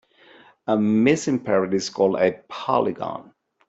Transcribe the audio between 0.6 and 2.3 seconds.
A missing parrot is called